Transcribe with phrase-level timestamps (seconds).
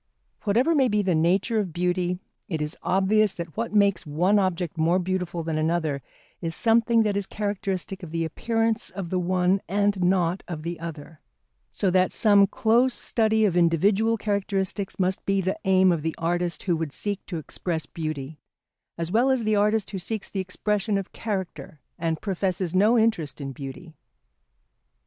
[0.45, 2.17] Whatever may be the nature of beauty,
[2.49, 6.01] it is obvious that what makes one object more beautiful than another
[6.41, 10.79] is something that is characteristic of the appearance of the one and not of the
[10.79, 11.19] other:
[11.69, 16.63] so that some close study of individual characteristics must be the aim of the artist
[16.63, 18.39] who would seek to express beauty,
[18.97, 23.39] as well as the artist who seeks the expression of character and professes no interest
[23.39, 23.93] in beauty.